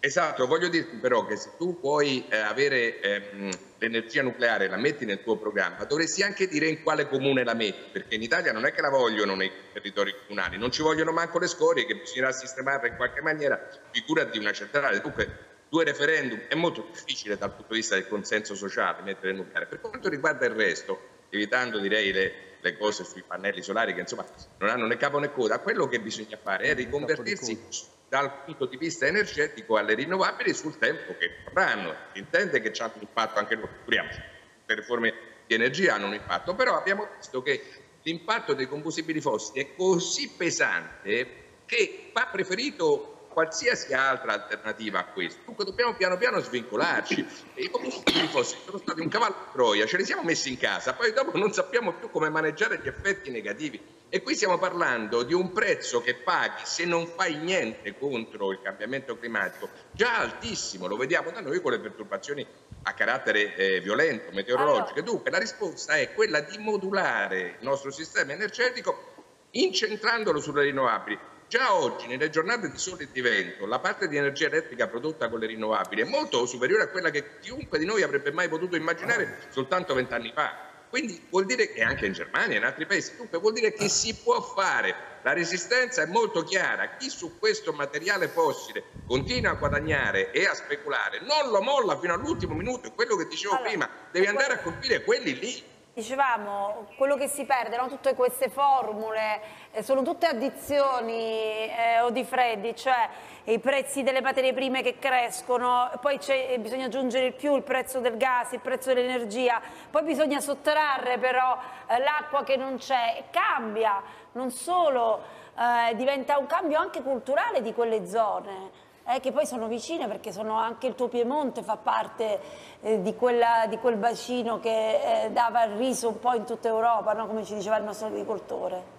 Esatto, 0.00 0.46
voglio 0.46 0.68
dirti 0.68 0.96
però 0.96 1.26
che 1.26 1.36
se 1.36 1.50
tu 1.58 1.80
puoi 1.80 2.24
eh, 2.28 2.36
avere 2.36 3.00
ehm, 3.00 3.50
l'energia 3.78 4.22
nucleare, 4.22 4.68
la 4.68 4.76
metti 4.76 5.04
nel 5.04 5.22
tuo 5.24 5.36
programma, 5.36 5.84
dovresti 5.84 6.22
anche 6.22 6.46
dire 6.46 6.68
in 6.68 6.82
quale 6.82 7.08
comune 7.08 7.42
la 7.42 7.54
metti, 7.54 7.90
perché 7.90 8.14
in 8.14 8.22
Italia 8.22 8.52
non 8.52 8.64
è 8.64 8.70
che 8.70 8.80
la 8.80 8.90
vogliono 8.90 9.34
nei 9.34 9.50
territori 9.72 10.14
comunali, 10.26 10.56
non 10.56 10.70
ci 10.70 10.82
vogliono 10.82 11.10
manco 11.10 11.40
le 11.40 11.48
scorie 11.48 11.84
che 11.84 11.96
bisognerà 11.96 12.30
sistemarle 12.30 12.88
in 12.88 12.96
qualche 12.96 13.20
maniera, 13.22 13.60
figurati 13.90 14.38
una 14.38 14.52
centrale. 14.52 15.00
Dunque, 15.00 15.28
due 15.68 15.82
referendum 15.82 16.42
è 16.46 16.54
molto 16.54 16.86
difficile 16.92 17.36
dal 17.36 17.50
punto 17.50 17.72
di 17.72 17.80
vista 17.80 17.96
del 17.96 18.06
consenso 18.06 18.54
sociale 18.54 19.02
mettere 19.02 19.32
il 19.32 19.38
nucleare. 19.38 19.66
Per 19.66 19.80
quanto 19.80 20.08
riguarda 20.08 20.46
il 20.46 20.54
resto, 20.54 21.00
evitando 21.30 21.80
direi 21.80 22.12
le, 22.12 22.32
le 22.60 22.76
cose 22.76 23.02
sui 23.02 23.24
pannelli 23.26 23.62
solari 23.62 23.94
che 23.94 24.00
insomma 24.00 24.24
non 24.58 24.70
hanno 24.70 24.86
né 24.86 24.96
capo 24.96 25.18
né 25.18 25.32
coda, 25.32 25.58
quello 25.58 25.88
che 25.88 25.98
bisogna 26.00 26.38
fare 26.40 26.66
è 26.66 26.74
riconvertirsi 26.74 27.96
dal 28.08 28.44
punto 28.44 28.66
di 28.66 28.76
vista 28.76 29.06
energetico 29.06 29.76
alle 29.76 29.94
rinnovabili 29.94 30.54
sul 30.54 30.78
tempo 30.78 31.14
che 31.16 31.42
vorranno. 31.44 31.94
Si 32.12 32.18
intende 32.18 32.60
che 32.60 32.70
c'è 32.70 32.84
un 32.84 33.00
impatto 33.00 33.38
anche 33.38 33.54
noi, 33.54 33.68
figuriamoci, 33.78 34.20
le 34.66 34.74
riforme 34.74 35.14
di 35.46 35.54
energia 35.54 35.94
hanno 35.94 36.06
un 36.06 36.14
impatto, 36.14 36.54
però 36.54 36.76
abbiamo 36.76 37.08
visto 37.16 37.42
che 37.42 37.62
l'impatto 38.02 38.54
dei 38.54 38.66
combustibili 38.66 39.20
fossili 39.20 39.60
è 39.60 39.74
così 39.76 40.30
pesante 40.36 41.46
che 41.66 42.10
va 42.12 42.28
preferito 42.30 43.28
qualsiasi 43.28 43.92
altra 43.92 44.32
alternativa 44.32 45.00
a 45.00 45.04
questo. 45.04 45.42
Dunque 45.44 45.64
dobbiamo 45.64 45.94
piano 45.94 46.16
piano 46.16 46.40
svincolarci. 46.40 47.26
I 47.54 47.70
combustibili 47.70 48.26
fossili 48.26 48.62
sono 48.64 48.78
stati 48.78 49.00
un 49.00 49.08
cavallo 49.08 49.36
di 49.44 49.52
Troia, 49.52 49.86
ce 49.86 49.96
li 49.96 50.04
siamo 50.04 50.22
messi 50.22 50.48
in 50.48 50.58
casa, 50.58 50.94
poi 50.94 51.12
dopo 51.12 51.36
non 51.36 51.52
sappiamo 51.52 51.92
più 51.92 52.10
come 52.10 52.30
maneggiare 52.30 52.80
gli 52.82 52.88
effetti 52.88 53.30
negativi 53.30 53.80
E 54.10 54.22
qui 54.22 54.34
stiamo 54.34 54.56
parlando 54.56 55.22
di 55.22 55.34
un 55.34 55.52
prezzo 55.52 56.00
che 56.00 56.14
paghi 56.14 56.62
se 56.64 56.86
non 56.86 57.06
fai 57.06 57.36
niente 57.36 57.94
contro 57.98 58.50
il 58.52 58.60
cambiamento 58.62 59.18
climatico, 59.18 59.68
già 59.92 60.16
altissimo, 60.16 60.86
lo 60.86 60.96
vediamo 60.96 61.30
da 61.30 61.40
noi 61.40 61.60
con 61.60 61.72
le 61.72 61.78
perturbazioni 61.78 62.46
a 62.84 62.94
carattere 62.94 63.54
eh, 63.54 63.80
violento, 63.80 64.32
meteorologico. 64.32 64.92
Allora. 64.92 65.02
Dunque 65.02 65.30
la 65.30 65.38
risposta 65.38 65.96
è 65.96 66.14
quella 66.14 66.40
di 66.40 66.56
modulare 66.56 67.56
il 67.58 67.66
nostro 67.66 67.90
sistema 67.90 68.32
energetico 68.32 69.14
incentrandolo 69.50 70.40
sulle 70.40 70.62
rinnovabili. 70.62 71.18
Già 71.46 71.74
oggi, 71.74 72.06
nelle 72.06 72.30
giornate 72.30 72.70
di 72.70 72.78
sole 72.78 73.02
e 73.02 73.08
di 73.12 73.20
vento, 73.20 73.66
la 73.66 73.78
parte 73.78 74.08
di 74.08 74.16
energia 74.16 74.46
elettrica 74.46 74.88
prodotta 74.88 75.28
con 75.28 75.38
le 75.38 75.46
rinnovabili 75.48 76.00
è 76.00 76.04
molto 76.06 76.46
superiore 76.46 76.84
a 76.84 76.88
quella 76.88 77.10
che 77.10 77.38
chiunque 77.40 77.78
di 77.78 77.84
noi 77.84 78.02
avrebbe 78.02 78.32
mai 78.32 78.48
potuto 78.48 78.74
immaginare 78.74 79.38
soltanto 79.50 79.92
vent'anni 79.92 80.32
fa. 80.34 80.67
Quindi 80.88 81.26
vuol 81.30 81.44
dire 81.44 81.72
che 81.72 81.82
anche 81.82 82.06
in 82.06 82.12
Germania 82.12 82.54
e 82.54 82.58
in 82.58 82.64
altri 82.64 82.86
paesi, 82.86 83.16
dunque 83.16 83.38
vuol 83.38 83.52
dire 83.52 83.72
che 83.72 83.88
si 83.88 84.14
può 84.14 84.40
fare. 84.40 85.16
La 85.22 85.32
resistenza 85.32 86.02
è 86.02 86.06
molto 86.06 86.44
chiara. 86.44 86.96
Chi 86.96 87.10
su 87.10 87.38
questo 87.38 87.72
materiale 87.72 88.28
fossile 88.28 88.82
continua 89.06 89.52
a 89.52 89.54
guadagnare 89.54 90.30
e 90.30 90.46
a 90.46 90.54
speculare, 90.54 91.20
non 91.20 91.50
lo 91.50 91.60
molla 91.60 91.98
fino 91.98 92.14
all'ultimo 92.14 92.54
minuto. 92.54 92.88
È 92.88 92.94
quello 92.94 93.16
che 93.16 93.26
dicevo 93.26 93.54
allora, 93.54 93.68
prima, 93.68 93.90
devi 94.10 94.26
andare 94.26 94.54
a 94.54 94.58
colpire 94.60 95.02
quelli 95.04 95.38
lì 95.38 95.76
dicevamo, 95.98 96.86
quello 96.96 97.16
che 97.16 97.26
si 97.26 97.44
perde, 97.44 97.76
no? 97.76 97.88
tutte 97.88 98.14
queste 98.14 98.48
formule, 98.48 99.40
eh, 99.72 99.82
sono 99.82 100.02
tutte 100.02 100.26
addizioni 100.26 101.68
eh, 101.68 102.00
o 102.02 102.10
di 102.10 102.22
freddi, 102.22 102.76
cioè 102.76 103.08
i 103.46 103.58
prezzi 103.58 104.04
delle 104.04 104.20
materie 104.20 104.52
prime 104.52 104.80
che 104.82 105.00
crescono, 105.00 105.90
poi 106.00 106.20
bisogna 106.60 106.84
aggiungere 106.84 107.26
il 107.26 107.32
più 107.32 107.56
il 107.56 107.64
prezzo 107.64 107.98
del 107.98 108.16
gas, 108.16 108.52
il 108.52 108.60
prezzo 108.60 108.94
dell'energia, 108.94 109.60
poi 109.90 110.04
bisogna 110.04 110.38
sottrarre 110.38 111.18
però 111.18 111.58
eh, 111.88 111.98
l'acqua 111.98 112.44
che 112.44 112.54
non 112.54 112.76
c'è 112.76 113.16
e 113.18 113.24
cambia, 113.32 114.00
non 114.32 114.52
solo, 114.52 115.20
eh, 115.58 115.96
diventa 115.96 116.38
un 116.38 116.46
cambio 116.46 116.78
anche 116.78 117.02
culturale 117.02 117.60
di 117.60 117.74
quelle 117.74 118.06
zone 118.06 118.86
eh, 119.08 119.20
che 119.20 119.32
poi 119.32 119.46
sono 119.46 119.66
vicine 119.68 120.06
perché 120.06 120.32
sono 120.32 120.58
anche 120.58 120.86
il 120.86 120.94
tuo 120.94 121.08
Piemonte 121.08 121.62
fa 121.62 121.76
parte 121.76 122.40
eh, 122.82 123.00
di, 123.00 123.14
quella, 123.16 123.66
di, 123.66 123.78
quel 123.78 123.96
bacino 123.96 124.60
che 124.60 125.24
eh, 125.24 125.30
dava 125.30 125.64
il 125.64 125.76
riso 125.76 126.08
un 126.08 126.18
po' 126.18 126.34
in 126.34 126.44
tutta 126.44 126.68
Europa, 126.68 127.14
no? 127.14 127.26
come 127.26 127.44
ci 127.44 127.54
diceva 127.54 127.78
il 127.78 127.84
nostro 127.84 128.08
agricoltore. 128.08 128.97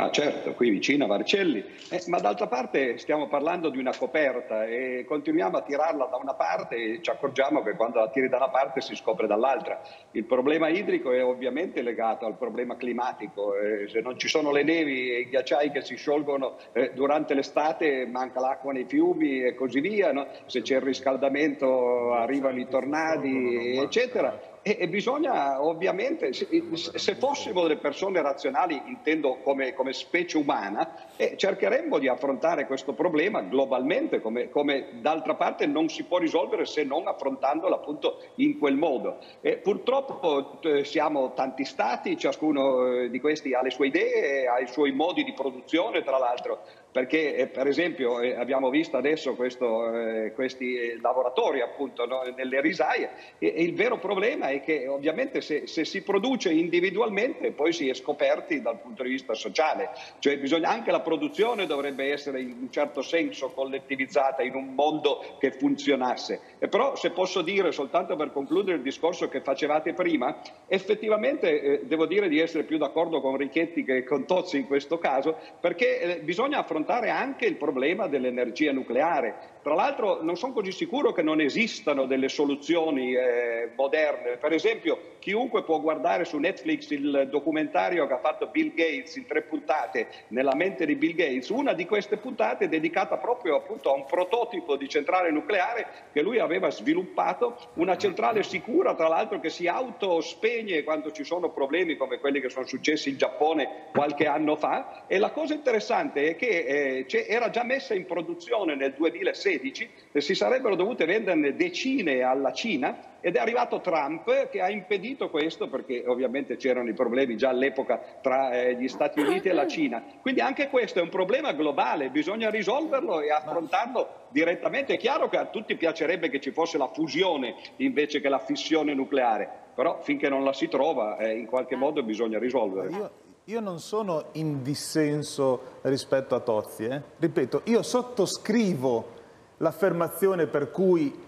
Ah 0.00 0.12
certo, 0.12 0.54
qui 0.54 0.70
vicino 0.70 1.02
a 1.02 1.06
Varcelli, 1.08 1.58
eh, 1.90 2.04
ma 2.06 2.20
d'altra 2.20 2.46
parte 2.46 2.98
stiamo 2.98 3.26
parlando 3.26 3.68
di 3.68 3.78
una 3.78 3.92
coperta 3.92 4.64
e 4.64 5.04
continuiamo 5.04 5.56
a 5.56 5.62
tirarla 5.62 6.04
da 6.04 6.16
una 6.18 6.34
parte 6.34 6.76
e 6.76 7.02
ci 7.02 7.10
accorgiamo 7.10 7.64
che 7.64 7.72
quando 7.72 7.98
la 7.98 8.08
tiri 8.08 8.28
da 8.28 8.36
una 8.36 8.48
parte 8.48 8.80
si 8.80 8.94
scopre 8.94 9.26
dall'altra. 9.26 9.80
Il 10.12 10.22
problema 10.22 10.68
idrico 10.68 11.10
è 11.10 11.24
ovviamente 11.24 11.82
legato 11.82 12.26
al 12.26 12.36
problema 12.36 12.76
climatico, 12.76 13.56
eh, 13.56 13.88
se 13.88 14.00
non 14.00 14.16
ci 14.16 14.28
sono 14.28 14.52
le 14.52 14.62
nevi 14.62 15.10
e 15.10 15.18
i 15.18 15.28
ghiacciai 15.30 15.72
che 15.72 15.82
si 15.82 15.96
sciolgono 15.96 16.58
eh, 16.74 16.92
durante 16.94 17.34
l'estate 17.34 18.06
manca 18.06 18.38
l'acqua 18.38 18.72
nei 18.72 18.84
fiumi 18.84 19.42
e 19.42 19.56
così 19.56 19.80
via, 19.80 20.12
no? 20.12 20.28
se 20.46 20.62
c'è 20.62 20.76
il 20.76 20.82
riscaldamento 20.82 22.12
arrivano 22.14 22.60
i 22.60 22.68
tornadi 22.68 23.76
eccetera 23.78 24.57
e, 24.62 24.76
e 24.80 24.88
bisogna 24.88 25.62
ovviamente, 25.62 26.32
se, 26.32 26.48
se, 26.74 27.14
fossimo 27.14 27.62
delle 27.62 27.76
persone 27.76 28.20
razionali, 28.22 28.80
intendo 28.86 29.38
come, 29.42 29.74
come 29.74 29.92
specie 29.92 30.38
umana, 30.38 31.12
eh, 31.16 31.36
cercheremmo 31.36 31.98
di 31.98 32.08
affrontare 32.08 32.66
questo 32.66 32.92
problema 32.92 33.40
globalmente, 33.42 34.20
come, 34.20 34.50
come 34.50 35.00
d'altra 35.00 35.34
parte 35.34 35.66
non 35.66 35.88
si 35.88 36.04
può 36.04 36.18
risolvere 36.18 36.64
se 36.66 36.84
non 36.84 37.06
affrontandolo 37.06 37.74
appunto 37.74 38.22
in 38.36 38.58
quel 38.58 38.76
modo. 38.76 39.18
Eh, 39.40 39.56
purtroppo 39.56 40.60
eh, 40.62 40.84
siamo 40.84 41.32
tanti 41.34 41.64
stati, 41.64 42.16
ciascuno 42.16 42.86
eh, 42.92 43.10
di 43.10 43.20
questi 43.20 43.54
ha 43.54 43.62
le 43.62 43.70
sue 43.70 43.88
idee, 43.88 44.46
ha 44.46 44.58
i 44.58 44.66
suoi 44.66 44.92
modi 44.92 45.24
di 45.24 45.32
produzione, 45.32 46.02
tra 46.02 46.18
l'altro 46.18 46.62
perché 46.90 47.36
eh, 47.36 47.46
per 47.48 47.66
esempio 47.66 48.20
eh, 48.20 48.34
abbiamo 48.34 48.70
visto 48.70 48.96
adesso 48.96 49.34
questo, 49.34 49.92
eh, 49.92 50.32
questi 50.32 50.74
eh, 50.74 50.98
lavoratori 51.00 51.60
appunto 51.60 52.06
no, 52.06 52.22
nelle 52.34 52.60
risaie 52.60 53.10
e, 53.38 53.52
e, 53.56 53.62
il 53.62 53.74
vero 53.74 53.98
problema 53.98 54.48
è 54.48 54.62
che 54.62 54.88
ovviamente 54.88 55.40
se, 55.42 55.66
se, 55.66 55.84
si 55.84 56.02
produce 56.02 56.50
individualmente 56.50 57.52
poi 57.52 57.72
si 57.72 57.88
è 57.88 57.94
scoperti 57.94 58.62
dal 58.62 58.80
punto 58.80 59.02
di 59.02 59.10
vista 59.10 59.34
sociale, 59.34 59.90
cioè 60.18 60.38
bisogna, 60.38 60.70
anche 60.70 60.90
la 60.90 61.00
produzione 61.00 61.66
dovrebbe 61.66 62.10
essere 62.10 62.40
in 62.40 62.56
un 62.58 62.70
certo 62.70 63.02
senso 63.02 63.50
collettivizzata 63.50 64.42
in 64.42 64.54
un 64.54 64.74
mondo 64.74 65.36
che 65.38 65.52
funzionasse. 65.52 66.40
E 66.58 66.68
però 66.68 66.96
se 66.96 67.10
posso 67.10 67.42
dire 67.42 67.70
soltanto 67.70 68.16
per 68.16 68.32
concludere 68.32 68.78
il 68.78 68.82
discorso 68.82 69.28
che 69.28 69.42
facevate 69.42 69.92
prima, 69.92 70.40
effettivamente 70.66 71.60
eh, 71.60 71.80
devo 71.84 72.06
dire 72.06 72.28
di 72.28 72.40
essere 72.40 72.64
più 72.64 72.78
d'accordo 72.78 73.20
con 73.20 73.36
Richetti 73.36 73.84
che 73.84 74.04
con 74.04 74.24
Tozzi 74.24 74.58
in 74.58 74.66
questo 74.66 74.98
caso, 74.98 75.36
perché 75.60 76.00
eh, 76.00 76.20
bisogna 76.20 76.58
affrontare 76.58 76.77
affrontare 76.78 77.10
anche 77.10 77.46
il 77.46 77.56
problema 77.56 78.06
dell'energia 78.06 78.72
nucleare. 78.72 79.56
Tra 79.62 79.74
l'altro 79.74 80.22
non 80.22 80.36
sono 80.36 80.52
così 80.52 80.70
sicuro 80.70 81.12
che 81.12 81.20
non 81.20 81.40
esistano 81.40 82.06
delle 82.06 82.28
soluzioni 82.28 83.12
eh, 83.12 83.70
moderne. 83.74 84.36
Per 84.36 84.52
esempio, 84.52 85.16
chiunque 85.18 85.64
può 85.64 85.80
guardare 85.80 86.24
su 86.24 86.38
Netflix 86.38 86.88
il 86.90 87.26
documentario 87.28 88.06
che 88.06 88.14
ha 88.14 88.18
fatto 88.18 88.46
Bill 88.46 88.72
Gates 88.72 89.16
in 89.16 89.26
tre 89.26 89.42
puntate 89.42 90.06
nella 90.28 90.54
mente 90.54 90.86
di 90.86 90.94
Bill 90.94 91.14
Gates. 91.14 91.48
Una 91.48 91.74
di 91.74 91.84
queste 91.84 92.16
puntate 92.16 92.64
è 92.64 92.68
dedicata 92.68 93.18
proprio 93.18 93.56
appunto, 93.56 93.92
a 93.92 93.96
un 93.96 94.06
prototipo 94.06 94.76
di 94.76 94.88
centrale 94.88 95.30
nucleare 95.30 95.86
che 96.12 96.22
lui 96.22 96.38
aveva 96.38 96.70
sviluppato, 96.70 97.58
una 97.74 97.98
centrale 97.98 98.42
sicura, 98.44 98.94
tra 98.94 99.08
l'altro 99.08 99.40
che 99.40 99.50
si 99.50 99.66
autospegne 99.66 100.84
quando 100.84 101.10
ci 101.10 101.24
sono 101.24 101.50
problemi 101.50 101.96
come 101.96 102.20
quelli 102.20 102.40
che 102.40 102.48
sono 102.48 102.64
successi 102.64 103.10
in 103.10 103.18
Giappone 103.18 103.88
qualche 103.92 104.26
anno 104.26 104.56
fa. 104.56 105.04
E 105.08 105.18
la 105.18 105.32
cosa 105.32 105.52
interessante 105.52 106.28
è 106.28 106.36
che 106.36 106.64
eh, 106.68 107.06
era 107.26 107.48
già 107.48 107.64
messa 107.64 107.94
in 107.94 108.04
produzione 108.04 108.74
nel 108.74 108.92
2016 108.92 109.88
e 110.12 110.20
si 110.20 110.34
sarebbero 110.34 110.76
dovute 110.76 111.06
venderne 111.06 111.56
decine 111.56 112.20
alla 112.20 112.52
Cina 112.52 113.16
ed 113.20 113.36
è 113.36 113.38
arrivato 113.38 113.80
Trump 113.80 114.50
che 114.50 114.60
ha 114.60 114.68
impedito 114.68 115.30
questo 115.30 115.68
perché 115.68 116.04
ovviamente 116.06 116.56
c'erano 116.56 116.90
i 116.90 116.92
problemi 116.92 117.38
già 117.38 117.48
all'epoca 117.48 118.18
tra 118.20 118.50
eh, 118.50 118.74
gli 118.74 118.86
Stati 118.86 119.20
Uniti 119.20 119.48
e 119.48 119.54
la 119.54 119.64
Cina. 119.66 120.04
Quindi 120.20 120.42
anche 120.42 120.68
questo 120.68 120.98
è 120.98 121.02
un 121.02 121.08
problema 121.08 121.52
globale, 121.52 122.10
bisogna 122.10 122.50
risolverlo 122.50 123.22
e 123.22 123.30
affrontarlo 123.30 124.26
direttamente. 124.28 124.92
È 124.92 124.98
chiaro 124.98 125.30
che 125.30 125.38
a 125.38 125.46
tutti 125.46 125.74
piacerebbe 125.74 126.28
che 126.28 126.38
ci 126.38 126.50
fosse 126.50 126.76
la 126.76 126.88
fusione 126.88 127.54
invece 127.76 128.20
che 128.20 128.28
la 128.28 128.40
fissione 128.40 128.92
nucleare, 128.92 129.48
però 129.74 130.02
finché 130.02 130.28
non 130.28 130.44
la 130.44 130.52
si 130.52 130.68
trova 130.68 131.16
eh, 131.16 131.32
in 131.32 131.46
qualche 131.46 131.76
modo 131.76 132.02
bisogna 132.02 132.38
risolverlo. 132.38 133.26
Io 133.48 133.60
non 133.60 133.80
sono 133.80 134.26
in 134.32 134.62
dissenso 134.62 135.78
rispetto 135.80 136.34
a 136.34 136.40
Tozzi, 136.40 136.84
eh? 136.84 137.00
ripeto, 137.18 137.62
io 137.64 137.82
sottoscrivo 137.82 139.08
l'affermazione 139.56 140.46
per 140.46 140.70
cui 140.70 141.18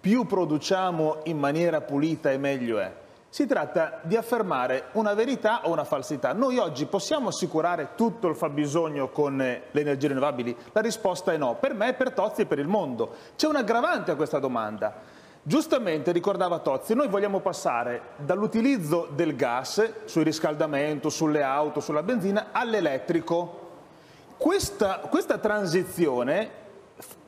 più 0.00 0.24
produciamo 0.24 1.18
in 1.24 1.38
maniera 1.38 1.82
pulita 1.82 2.30
e 2.30 2.38
meglio 2.38 2.78
è. 2.78 2.90
Si 3.28 3.44
tratta 3.44 4.00
di 4.04 4.16
affermare 4.16 4.84
una 4.92 5.12
verità 5.12 5.66
o 5.66 5.72
una 5.72 5.84
falsità. 5.84 6.32
Noi 6.32 6.56
oggi 6.56 6.86
possiamo 6.86 7.28
assicurare 7.28 7.90
tutto 7.94 8.26
il 8.28 8.36
fabbisogno 8.36 9.10
con 9.10 9.36
le 9.36 9.62
energie 9.78 10.08
rinnovabili? 10.08 10.56
La 10.72 10.80
risposta 10.80 11.34
è 11.34 11.36
no, 11.36 11.56
per 11.56 11.74
me, 11.74 11.92
per 11.92 12.12
Tozzi 12.12 12.40
e 12.40 12.46
per 12.46 12.58
il 12.58 12.68
mondo. 12.68 13.16
C'è 13.36 13.48
un 13.48 13.56
aggravante 13.56 14.12
a 14.12 14.16
questa 14.16 14.38
domanda. 14.38 14.94
Giustamente 15.48 16.10
ricordava 16.10 16.58
Tozzi, 16.58 16.92
noi 16.92 17.06
vogliamo 17.06 17.38
passare 17.38 18.14
dall'utilizzo 18.16 19.06
del 19.14 19.36
gas 19.36 20.06
sul 20.06 20.24
riscaldamento, 20.24 21.08
sulle 21.08 21.44
auto, 21.44 21.78
sulla 21.78 22.02
benzina, 22.02 22.48
all'elettrico. 22.50 23.60
Questa, 24.36 24.98
questa 25.08 25.38
transizione 25.38 26.50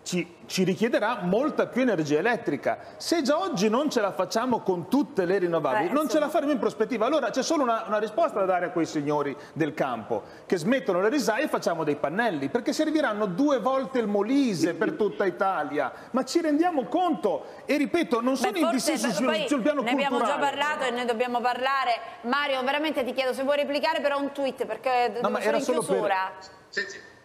ci, 0.09 0.37
ci, 0.47 0.65
richiederà 0.65 1.19
molta 1.21 1.67
più 1.67 1.83
energia 1.83 2.17
elettrica. 2.17 2.79
Se 2.97 3.21
già 3.21 3.39
oggi 3.39 3.69
non 3.69 3.91
ce 3.91 4.01
la 4.01 4.11
facciamo 4.11 4.61
con 4.61 4.89
tutte 4.89 5.27
le 5.27 5.37
rinnovabili, 5.37 5.89
Beh, 5.89 5.93
non 5.93 6.09
ce 6.09 6.19
la 6.19 6.31
faremo 6.31 6.51
in 6.51 6.59
prospettiva. 6.59 7.05
Allora 7.05 7.29
c'è 7.29 7.43
solo 7.43 7.63
una, 7.63 7.85
una, 7.87 7.99
risposta 7.99 8.39
da 8.39 8.47
dare 8.47 8.65
a 8.65 8.71
quei 8.71 8.87
signori 8.87 9.37
del 9.53 9.75
campo, 9.75 10.23
che 10.47 10.57
smettono 10.57 11.03
le 11.03 11.11
risaie 11.11 11.45
e 11.45 11.49
facciamo 11.49 11.85
dei 11.85 11.97
pannelli, 11.97 12.49
perché 12.49 12.73
serviranno 12.73 13.27
due 13.27 13.59
volte 13.59 13.99
il 13.99 14.07
Molise 14.07 14.73
per 14.73 14.93
tutta 14.93 15.27
Italia. 15.27 15.93
Ma 16.13 16.25
ci 16.25 16.41
rendiamo 16.41 16.85
conto? 16.85 17.45
E 17.67 17.77
ripeto, 17.77 18.23
non 18.23 18.35
sono 18.39 18.57
indecisi 18.57 19.13
sul, 19.13 19.45
sul 19.47 19.61
piano 19.61 19.83
ne 19.83 19.91
culturale. 19.91 19.95
Ne 19.95 20.05
abbiamo 20.07 20.25
già 20.25 20.39
parlato 20.39 20.85
e 20.85 20.91
ne 20.91 21.05
dobbiamo 21.05 21.41
parlare. 21.43 22.01
Mario, 22.23 22.63
veramente 22.63 23.05
ti 23.05 23.13
chiedo 23.13 23.35
se 23.35 23.43
vuoi 23.43 23.59
replicare 23.59 24.01
però 24.01 24.19
un 24.19 24.33
tweet, 24.33 24.65
perché 24.65 25.19
no, 25.21 25.39
sono 25.39 25.57
in 25.59 25.63
chiusura. 25.63 26.33
Per... 26.71 26.87
Sì. 26.87 27.17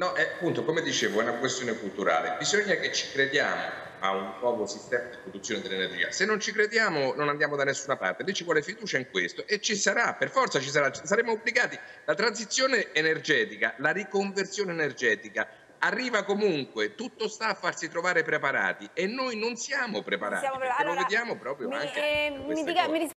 No, 0.00 0.14
è 0.14 0.22
appunto, 0.22 0.64
come 0.64 0.80
dicevo, 0.80 1.20
è 1.20 1.24
una 1.24 1.34
questione 1.34 1.74
culturale. 1.74 2.36
Bisogna 2.38 2.74
che 2.76 2.90
ci 2.90 3.10
crediamo 3.12 3.88
a 3.98 4.12
un 4.12 4.32
nuovo 4.40 4.64
sistema 4.64 5.10
di 5.10 5.18
produzione 5.18 5.60
dell'energia. 5.60 6.10
Se 6.10 6.24
non 6.24 6.40
ci 6.40 6.52
crediamo 6.52 7.12
non 7.14 7.28
andiamo 7.28 7.54
da 7.54 7.64
nessuna 7.64 7.98
parte, 7.98 8.22
lì 8.22 8.32
ci 8.32 8.44
vuole 8.44 8.62
fiducia 8.62 8.96
in 8.96 9.10
questo 9.10 9.46
e 9.46 9.60
ci 9.60 9.76
sarà, 9.76 10.14
per 10.14 10.30
forza 10.30 10.58
ci 10.58 10.70
sarà, 10.70 10.90
saremo 10.94 11.32
obbligati. 11.32 11.78
La 12.06 12.14
transizione 12.14 12.94
energetica, 12.94 13.74
la 13.76 13.90
riconversione 13.90 14.72
energetica 14.72 15.46
arriva 15.80 16.24
comunque, 16.24 16.94
tutto 16.94 17.28
sta 17.28 17.48
a 17.48 17.54
farsi 17.54 17.88
trovare 17.88 18.22
preparati 18.22 18.88
e 18.92 19.06
noi 19.06 19.38
non 19.38 19.56
siamo 19.56 20.02
preparati, 20.02 20.46
non 20.46 20.52
siamo 20.52 20.58
preparati. 20.58 20.82
Allora, 20.82 21.00
lo 21.00 21.02
vediamo 21.02 21.36
proprio 21.36 21.68
mi, 21.68 21.74
anche 21.74 22.00
eh, 22.00 22.30
mi, 22.30 22.64
dica, 22.64 22.88